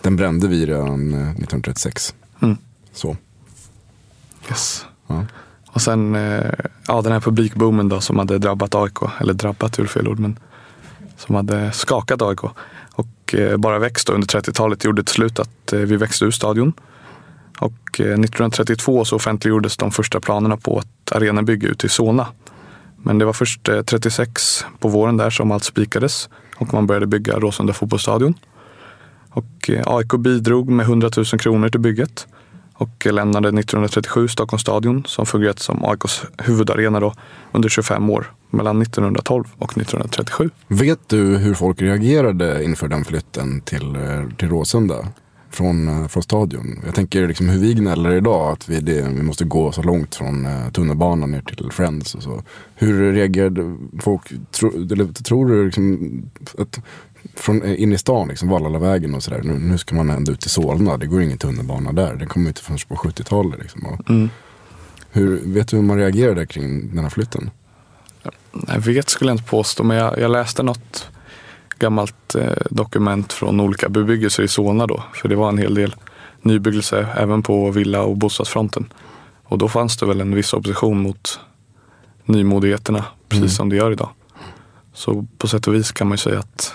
Den 0.00 0.16
brände 0.16 0.48
vi 0.48 0.66
redan 0.66 1.14
eh, 1.14 1.30
1936. 1.30 2.14
Mm. 2.42 2.56
Så. 2.92 3.16
Yes. 4.48 4.84
Ja. 5.06 5.24
Och 5.66 5.82
sen 5.82 6.14
eh, 6.14 6.50
ja, 6.86 7.02
den 7.02 7.12
här 7.12 7.20
publikboomen 7.20 7.88
då 7.88 8.00
som 8.00 8.18
hade 8.18 8.38
drabbat 8.38 8.74
AIK, 8.74 8.98
eller 9.20 9.34
drabbat 9.34 9.78
är 9.78 9.86
fel 9.86 10.08
ord, 10.08 10.18
men 10.18 10.38
som 11.16 11.34
hade 11.34 11.72
skakat 11.72 12.22
AIK. 12.22 12.40
Och 12.92 13.34
eh, 13.34 13.56
bara 13.56 13.78
växt 13.78 14.08
under 14.08 14.26
30-talet 14.26 14.84
gjorde 14.84 15.04
till 15.04 15.14
slut 15.14 15.38
att 15.38 15.72
eh, 15.72 15.80
vi 15.80 15.96
växte 15.96 16.24
ur 16.24 16.30
stadion. 16.30 16.72
Och 17.58 18.00
eh, 18.00 18.04
1932 18.04 19.04
så 19.04 19.16
offentliggjordes 19.16 19.76
de 19.76 19.90
första 19.90 20.20
planerna 20.20 20.56
på 20.56 20.78
ett 20.80 21.12
arenabygge 21.12 21.66
ute 21.66 21.86
i 21.86 21.88
Solna. 21.88 22.26
Men 22.96 23.18
det 23.18 23.24
var 23.24 23.32
först 23.32 23.68
eh, 23.68 23.82
36 23.82 24.64
på 24.78 24.88
våren 24.88 25.16
där 25.16 25.30
som 25.30 25.50
allt 25.50 25.64
spikades 25.64 26.28
och 26.56 26.72
man 26.72 26.86
började 26.86 27.06
bygga 27.06 27.38
Råsunda 27.38 27.72
fotbollsstadion. 27.72 28.34
Och 29.30 29.70
eh, 29.70 29.82
AIK 29.86 30.12
bidrog 30.18 30.70
med 30.70 30.84
100 30.86 31.10
000 31.16 31.26
kronor 31.26 31.68
till 31.68 31.80
bygget 31.80 32.26
och 32.74 33.06
lämnade 33.06 33.48
1937 33.48 34.28
Stockholms 34.28 34.62
stadion 34.62 35.04
som 35.06 35.26
fungerat 35.26 35.58
som 35.58 35.84
AIKs 35.84 36.22
huvudarena 36.38 37.00
då, 37.00 37.14
under 37.52 37.68
25 37.68 38.10
år 38.10 38.32
mellan 38.50 38.82
1912 38.82 39.44
och 39.58 39.78
1937. 39.78 40.50
Vet 40.68 41.08
du 41.08 41.36
hur 41.36 41.54
folk 41.54 41.82
reagerade 41.82 42.64
inför 42.64 42.88
den 42.88 43.04
flytten 43.04 43.60
till, 43.60 43.96
till 44.36 44.48
Råsunda? 44.48 45.06
Från, 45.56 45.88
eh, 45.88 46.08
från 46.08 46.22
stadion. 46.22 46.80
Jag 46.84 46.94
tänker 46.94 47.28
liksom 47.28 47.48
hur 47.48 47.60
vi 47.60 47.74
gnäller 47.74 48.10
idag 48.14 48.52
att 48.52 48.68
vi, 48.68 48.80
det, 48.80 49.08
vi 49.14 49.22
måste 49.22 49.44
gå 49.44 49.72
så 49.72 49.82
långt 49.82 50.14
från 50.14 50.46
eh, 50.46 50.70
tunnelbanan 50.72 51.30
ner 51.30 51.40
till 51.40 51.70
Friends 51.72 52.14
och 52.14 52.22
så. 52.22 52.42
Hur 52.74 53.12
reagerade 53.12 53.76
folk? 54.00 54.22
Tro, 54.50 54.68
eller, 54.68 55.22
tror 55.22 55.46
du 55.46 55.64
liksom 55.64 56.22
att 56.58 56.80
från 57.34 57.62
eh, 57.62 57.82
in 57.82 57.92
i 57.92 57.98
stan, 57.98 58.28
liksom, 58.28 58.48
Vallallavägen 58.48 59.14
och 59.14 59.22
sådär. 59.22 59.40
Nu, 59.44 59.58
nu 59.58 59.78
ska 59.78 59.94
man 59.94 60.10
ändå 60.10 60.32
ut 60.32 60.40
till 60.40 60.50
Solna. 60.50 60.96
Det 60.96 61.06
går 61.06 61.22
ingen 61.22 61.38
tunnelbana 61.38 61.92
där. 61.92 62.14
Den 62.14 62.28
kommer 62.28 62.48
inte 62.48 62.62
förrän 62.62 62.78
på 62.88 62.94
70-talet. 62.94 63.60
Liksom. 63.60 63.98
Mm. 64.08 64.28
hur, 65.10 65.40
vet 65.44 65.68
du 65.68 65.76
hur 65.76 65.84
man 65.84 65.96
reagerade 65.96 66.46
kring 66.46 66.94
den 66.94 67.04
här 67.04 67.10
flytten? 67.10 67.50
Jag 68.68 68.80
vet 68.80 69.08
skulle 69.08 69.30
jag 69.30 69.34
inte 69.34 69.50
påstå, 69.50 69.84
men 69.84 69.96
jag, 69.96 70.18
jag 70.18 70.30
läste 70.30 70.62
något 70.62 71.08
gammalt 71.78 72.34
eh, 72.34 72.52
dokument 72.70 73.32
från 73.32 73.60
olika 73.60 73.88
bebyggelser 73.88 74.42
i 74.42 74.48
Solna 74.48 74.86
då. 74.86 75.02
För 75.14 75.28
det 75.28 75.36
var 75.36 75.48
en 75.48 75.58
hel 75.58 75.74
del 75.74 75.94
nybyggelse 76.42 77.08
även 77.16 77.42
på 77.42 77.70
villa 77.70 78.02
och 78.02 78.16
bostadsfronten. 78.16 78.92
Och 79.44 79.58
då 79.58 79.68
fanns 79.68 79.96
det 79.96 80.06
väl 80.06 80.20
en 80.20 80.34
viss 80.34 80.52
opposition 80.54 81.02
mot 81.02 81.40
nymodigheterna, 82.24 83.04
precis 83.28 83.42
Mm. 83.42 83.50
som 83.50 83.68
det 83.68 83.76
gör 83.76 83.92
idag. 83.92 84.08
Så 84.94 85.26
på 85.38 85.48
sätt 85.48 85.68
och 85.68 85.74
vis 85.74 85.92
kan 85.92 86.06
man 86.08 86.14
ju 86.14 86.18
säga 86.18 86.38
att, 86.38 86.74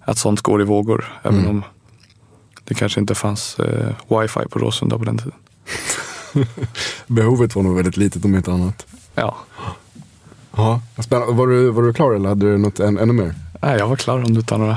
att 0.00 0.18
sånt 0.18 0.40
går 0.40 0.62
i 0.62 0.64
vågor. 0.64 1.20
Även 1.22 1.38
Mm. 1.38 1.50
om 1.50 1.62
det 2.64 2.74
kanske 2.74 3.00
inte 3.00 3.14
fanns 3.14 3.58
eh, 3.60 3.94
wifi 4.08 4.40
på 4.50 4.58
Råsunda 4.58 4.98
på 4.98 5.04
den 5.04 5.18
tiden. 5.18 5.32
Behovet 7.06 7.54
var 7.56 7.62
nog 7.62 7.76
väldigt 7.76 7.96
litet 7.96 8.24
om 8.24 8.34
inte 8.34 8.52
annat. 8.52 8.86
Ja, 9.14 9.36
Ja, 10.56 10.80
spännande. 10.98 11.32
Var 11.34 11.46
du, 11.46 11.70
var 11.70 11.82
du 11.82 11.92
klar 11.92 12.12
eller 12.12 12.28
hade 12.28 12.46
du 12.52 12.58
något 12.58 12.80
än, 12.80 12.98
ännu 12.98 13.12
mer? 13.12 13.34
Nej, 13.62 13.78
jag 13.78 13.88
var 13.88 13.96
klar 13.96 14.16
om 14.24 14.34
du 14.34 14.42
tar 14.42 14.58
några, 14.58 14.76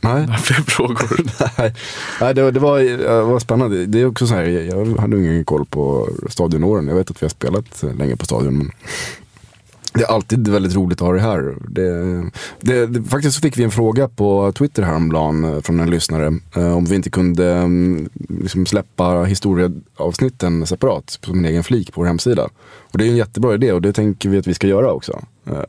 Nej. 0.00 0.20
några 0.26 0.38
fler 0.38 0.56
frågor. 0.56 1.20
Nej, 1.58 1.74
Nej 2.20 2.34
det, 2.34 2.42
var- 2.42 2.52
det, 2.52 2.60
var, 2.60 2.78
det 2.80 3.22
var 3.22 3.38
spännande. 3.38 3.86
Det 3.86 4.00
är 4.00 4.06
också 4.06 4.26
så 4.26 4.34
här, 4.34 4.42
jag 4.44 4.86
jag 4.88 4.96
hade 5.00 5.16
ingen 5.18 5.44
koll 5.44 5.64
på 5.64 6.08
stadionåren. 6.28 6.88
Jag 6.88 6.94
vet 6.94 7.10
att 7.10 7.22
vi 7.22 7.24
har 7.26 7.30
spelat 7.30 7.84
länge 7.98 8.16
på 8.16 8.24
stadion. 8.24 8.58
Men 8.58 8.70
det 9.98 10.04
är 10.04 10.08
alltid 10.08 10.48
väldigt 10.48 10.74
roligt 10.74 11.00
att 11.00 11.06
ha 11.06 11.14
det 11.14 11.20
här. 11.20 11.56
Det, 11.68 12.30
det, 12.60 12.86
det, 12.86 13.02
faktiskt 13.02 13.36
så 13.36 13.40
fick 13.40 13.58
vi 13.58 13.64
en 13.64 13.70
fråga 13.70 14.08
på 14.08 14.52
Twitter 14.52 14.82
häromdagen 14.82 15.44
eh, 15.44 15.60
från 15.60 15.80
en 15.80 15.90
lyssnare. 15.90 16.38
Eh, 16.56 16.76
om 16.76 16.84
vi 16.84 16.94
inte 16.94 17.10
kunde 17.10 17.52
mm, 17.52 18.08
liksom 18.28 18.66
släppa 18.66 19.24
historieavsnitten 19.24 20.66
separat 20.66 21.18
som 21.24 21.38
en 21.38 21.44
egen 21.44 21.64
flik 21.64 21.92
på 21.92 22.00
vår 22.00 22.06
hemsida. 22.06 22.48
Och 22.66 22.98
det 22.98 23.04
är 23.04 23.08
en 23.08 23.16
jättebra 23.16 23.54
idé 23.54 23.72
och 23.72 23.82
det 23.82 23.92
tänker 23.92 24.28
vi 24.28 24.38
att 24.38 24.46
vi 24.46 24.54
ska 24.54 24.66
göra 24.66 24.92
också. 24.92 25.20
Eh. 25.46 25.62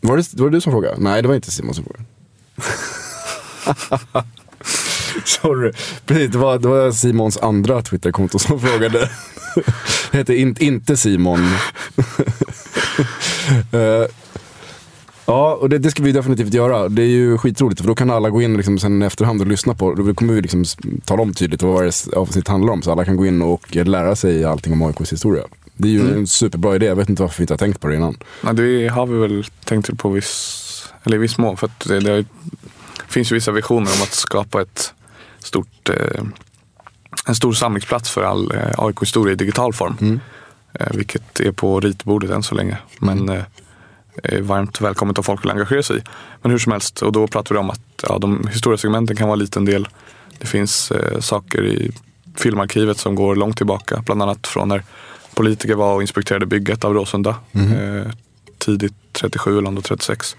Var 0.00 0.16
det, 0.16 0.34
var 0.34 0.50
det 0.50 0.56
du 0.56 0.60
som 0.60 0.72
frågade? 0.72 0.96
Nej, 0.98 1.22
det 1.22 1.28
var 1.28 1.34
inte 1.34 1.50
Simon 1.50 1.74
som 1.74 1.84
frågade. 1.84 2.04
Sorry. 5.24 5.72
Precis, 6.06 6.30
det 6.30 6.38
var, 6.38 6.58
det 6.58 6.68
var 6.68 6.90
Simons 6.90 7.38
andra 7.38 7.82
Twitterkonto 7.82 8.38
som 8.38 8.60
frågade. 8.60 9.10
Det 10.10 10.18
heter 10.18 10.34
in, 10.34 10.56
inte 10.60 10.96
Simon. 10.96 11.40
Eh, 13.72 14.06
ja, 15.26 15.54
och 15.54 15.68
det, 15.68 15.78
det 15.78 15.90
ska 15.90 16.02
vi 16.02 16.12
definitivt 16.12 16.54
göra. 16.54 16.88
Det 16.88 17.02
är 17.02 17.06
ju 17.06 17.38
skitroligt 17.38 17.80
för 17.80 17.88
då 17.88 17.94
kan 17.94 18.10
alla 18.10 18.30
gå 18.30 18.42
in 18.42 18.56
liksom 18.56 18.78
sen 18.78 19.02
efterhand 19.02 19.40
och 19.40 19.46
lyssna 19.46 19.74
på 19.74 19.94
Då 19.94 20.14
kommer 20.14 20.34
vi 20.34 20.40
liksom 20.40 20.64
tala 21.04 21.22
om 21.22 21.34
tydligt 21.34 21.62
vad 21.62 21.74
varje 21.74 21.92
avsnitt 22.16 22.48
handlar 22.48 22.72
om 22.72 22.82
så 22.82 22.92
alla 22.92 23.04
kan 23.04 23.16
gå 23.16 23.26
in 23.26 23.42
och 23.42 23.76
lära 23.76 24.16
sig 24.16 24.44
allting 24.44 24.72
om 24.72 24.82
AIKs 24.82 25.12
historia. 25.12 25.42
Det 25.76 25.88
är 25.88 25.92
ju 25.92 26.14
en 26.14 26.26
superbra 26.26 26.76
idé. 26.76 26.86
Jag 26.86 26.96
vet 26.96 27.08
inte 27.08 27.22
varför 27.22 27.38
vi 27.38 27.42
inte 27.42 27.52
har 27.52 27.58
tänkt 27.58 27.80
på 27.80 27.88
det 27.88 27.96
innan. 27.96 28.16
Ja, 28.42 28.52
det 28.52 28.88
har 28.88 29.06
vi 29.06 29.18
väl 29.18 29.46
tänkt 29.64 29.98
på 29.98 30.08
viss, 30.08 30.92
eller 31.04 31.16
i 31.16 31.20
viss 31.20 31.38
mån. 31.38 31.56
För 31.56 31.70
det, 31.84 32.00
det 32.00 32.24
finns 33.08 33.32
ju 33.32 33.34
vissa 33.34 33.52
visioner 33.52 33.90
om 33.96 34.02
att 34.02 34.12
skapa 34.12 34.62
ett 34.62 34.94
stort, 35.46 35.88
eh, 35.88 36.22
en 37.26 37.34
stor 37.34 37.52
samlingsplats 37.52 38.10
för 38.10 38.22
all 38.22 38.52
eh, 38.52 38.74
AIK-historia 38.78 39.32
i 39.32 39.36
digital 39.36 39.72
form. 39.72 40.20
Eh, 40.72 40.86
vilket 40.94 41.40
är 41.40 41.52
på 41.52 41.80
ritbordet 41.80 42.30
än 42.30 42.42
så 42.42 42.54
länge. 42.54 42.78
Men 42.98 43.44
är 44.22 44.40
varmt 44.40 44.80
välkommet 44.80 45.18
om 45.18 45.24
folk 45.24 45.44
vill 45.44 45.50
engagera 45.50 45.82
sig 45.82 45.98
i. 45.98 46.00
Men 46.42 46.50
hur 46.50 46.58
som 46.58 46.72
helst, 46.72 47.02
och 47.02 47.12
då 47.12 47.26
pratar 47.26 47.54
vi 47.54 47.58
om 47.58 47.70
att 47.70 47.80
ja, 48.02 48.18
de 48.18 48.46
historiesegmenten 48.52 49.16
kan 49.16 49.28
vara 49.28 49.36
en 49.36 49.40
liten 49.40 49.64
del. 49.64 49.88
Det 50.38 50.46
finns 50.46 50.92
saker 51.20 51.66
i 51.66 51.92
filmarkivet 52.36 52.98
som 52.98 53.14
går 53.14 53.36
långt 53.36 53.56
tillbaka. 53.56 54.02
Bland 54.06 54.22
annat 54.22 54.46
från 54.46 54.68
när 54.68 54.82
politiker 55.34 55.74
var 55.74 55.94
och 55.94 56.02
inspekterade 56.02 56.46
bygget 56.46 56.84
av 56.84 56.94
Råsunda. 56.94 57.36
Eh, 57.52 58.12
tidigt 58.58 58.94
37 59.12 59.58
eller 59.58 59.68
ändå 59.68 59.82
36. 59.82 60.36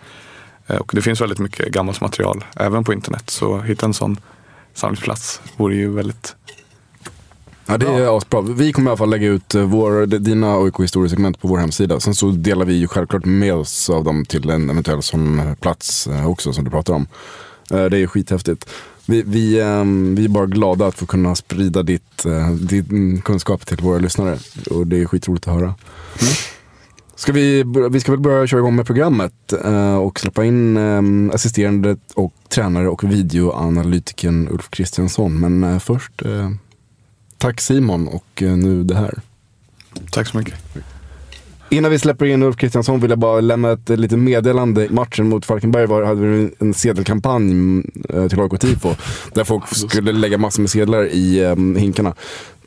Eh, 0.68 0.78
och 0.78 0.92
det 0.94 1.02
finns 1.02 1.22
väldigt 1.22 1.40
mycket 1.40 1.68
gammalt 1.68 2.02
material 2.02 2.44
även 2.56 2.84
på 2.84 2.94
internet. 2.94 3.30
Så 3.30 3.60
hitta 3.60 3.86
en 3.86 3.94
sån 3.94 4.18
samlingsplats 4.76 5.42
vore 5.58 5.76
ju 5.76 5.94
väldigt 5.94 6.36
Ja, 7.68 7.78
det 7.78 7.88
är 7.88 8.18
asbra. 8.18 8.42
Vi 8.42 8.74
kommer 8.74 8.88
i 8.88 8.92
alla 8.92 8.98
fall 8.98 9.10
lägga 9.10 9.28
ut 9.28 9.56
eh, 9.56 9.62
vår, 9.62 10.06
dina 10.06 10.56
AIK 10.56 10.80
historiesegment 10.80 11.42
på 11.42 11.48
vår 11.48 11.58
hemsida. 11.58 12.00
Sen 12.00 12.16
så 12.16 12.28
delar 12.32 12.66
vi 12.66 12.74
ju 12.74 12.88
självklart 12.88 13.26
med 13.26 13.54
oss 13.54 13.90
av 13.90 14.04
dem 14.04 14.26
till 14.26 14.50
en 14.50 14.70
eventuell 14.70 15.04
sån 15.04 15.40
eh, 15.40 15.54
plats 15.56 16.08
eh, 16.08 16.30
också 16.30 16.54
som 16.54 16.64
du 16.64 16.72
pratar 16.72 16.94
om. 16.94 17.08
Det 17.70 17.98
är 17.98 18.08
skithäftigt. 18.08 18.70
Vi, 19.06 19.22
vi, 19.22 19.62
ehm, 19.62 20.16
vi 20.16 20.26
är 20.26 20.30
bara 20.30 20.46
glada 20.46 20.88
att 20.88 20.96
få 20.96 21.06
kunna 21.06 21.36
sprida 21.36 21.84
ditt, 21.84 22.26
din 22.60 23.22
kunskap 23.22 23.66
till 23.66 23.78
våra 23.78 23.98
lyssnare. 23.98 24.38
Och 24.70 24.88
det 24.88 25.02
är 25.02 25.06
skitroligt 25.06 25.48
att 25.48 25.54
höra. 25.54 25.74
Ska 27.16 27.32
vi, 27.32 27.64
vi 27.92 28.00
ska 28.00 28.12
väl 28.12 28.22
börja 28.22 28.48
köra 28.48 28.60
igång 28.60 28.76
med 28.76 28.86
programmet 28.86 29.54
eh, 29.64 29.96
och 29.96 30.20
släppa 30.20 30.46
in 30.46 30.78
eh, 30.78 31.36
assisterande 31.36 31.98
och 32.14 32.34
tränare 32.50 32.90
och 32.90 33.04
videoanalytikern 33.04 34.48
Ulf 34.52 34.70
Kristiansson. 34.70 35.40
Men 35.40 35.64
eh, 35.64 35.80
först, 35.80 36.22
eh, 36.26 36.52
tack 37.38 37.62
Simon 37.62 38.08
och 38.08 38.42
nu 38.42 38.84
det 38.84 38.96
här. 38.96 39.22
Tack 40.12 40.28
så 40.28 40.38
mycket. 40.38 40.54
Innan 41.70 41.92
vi 41.92 42.00
släpper 42.00 42.26
in 42.26 42.44
Ulf 42.44 42.58
Kristiansson 42.58 43.00
vill 43.00 43.10
jag 43.10 43.20
bara 43.20 43.42
lämna 43.42 43.72
ett 43.72 43.90
litet 43.90 44.20
meddelande. 44.20 44.88
Matchen 44.90 45.30
mot 45.30 45.46
Falkenberg 45.46 45.86
var, 45.86 46.04
hade 46.04 46.22
vi 46.22 46.50
en 46.60 46.74
sedelkampanj 46.74 47.52
till 48.30 48.40
AIK 48.40 48.60
Tifo. 48.60 48.96
Där 49.34 49.44
folk 49.44 49.64
skulle 49.68 50.12
lägga 50.12 50.38
massor 50.38 50.62
med 50.62 50.70
sedlar 50.70 51.06
i 51.06 51.44
eh, 51.44 51.56
hinkarna. 51.56 52.14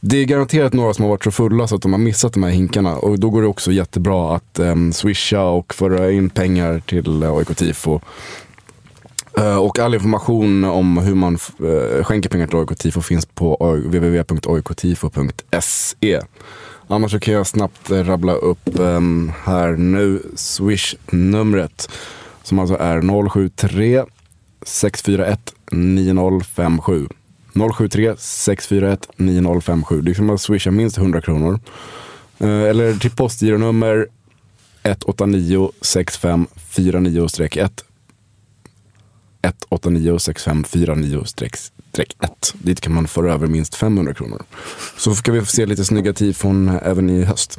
Det 0.01 0.17
är 0.17 0.25
garanterat 0.25 0.73
några 0.73 0.95
som 0.95 1.03
har 1.03 1.11
varit 1.11 1.25
så 1.25 1.31
fulla 1.31 1.67
så 1.67 1.75
att 1.75 1.83
de 1.83 1.93
har 1.93 1.99
missat 1.99 2.33
de 2.33 2.43
här 2.43 2.51
hinkarna. 2.51 2.97
Och 2.97 3.19
då 3.19 3.31
går 3.31 3.43
det 3.43 3.49
också 3.49 3.73
jättebra 3.73 4.37
att 4.37 4.59
um, 4.59 4.93
swisha 4.93 5.43
och 5.43 5.75
föra 5.75 6.11
in 6.11 6.31
pengar 6.31 6.83
till 6.87 7.23
eh, 7.23 7.33
AIK 7.33 7.57
Tifo. 7.57 8.01
Uh, 9.39 9.57
Och 9.57 9.79
all 9.79 9.95
information 9.95 10.65
om 10.65 10.99
hur 10.99 11.15
man 11.15 11.39
uh, 11.61 12.05
skänker 12.05 12.29
pengar 12.29 12.47
till 12.47 12.59
AIK 12.59 12.79
Tifo 12.79 13.01
finns 13.01 13.27
på 13.27 13.77
www.oiktifo.se. 13.85 16.21
Annars 16.91 17.11
så 17.11 17.21
kan 17.21 17.35
jag 17.35 17.47
snabbt 17.47 17.91
eh, 17.91 18.05
rabbla 18.05 18.33
upp 18.33 18.69
um, 18.79 19.33
här 19.45 19.73
nu 19.73 20.23
Swish-numret. 20.37 21.91
Som 22.43 22.59
alltså 22.59 22.77
är 22.77 23.29
073 23.29 24.05
641 24.63 25.55
9057. 25.73 27.09
073 27.59 28.15
641 28.19 29.09
9057. 29.17 30.03
Det 30.03 30.11
är 30.11 30.15
som 30.15 30.31
att 30.31 30.41
swisha 30.41 30.71
minst 30.71 30.99
100 30.99 31.21
kronor. 31.21 31.61
Eh, 32.39 32.63
eller 32.63 32.95
till 32.95 33.11
postgironummer 33.11 34.07
189-65-49-1. 34.83 37.71
189-65-49-1. 39.71 42.53
Dit 42.53 42.81
kan 42.81 42.95
man 42.95 43.09
föra 43.09 43.35
över 43.35 43.47
minst 43.47 43.75
500 43.75 44.15
kronor. 44.15 44.43
Så 44.97 45.15
ska 45.15 45.33
vi 45.33 45.41
få 45.41 45.47
se 45.47 45.67
lite 45.67 45.85
snygga 45.85 46.13
tifon 46.13 46.69
även 46.69 47.11
i 47.11 47.25
höst. 47.25 47.59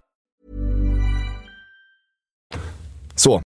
Så, 3.23 3.41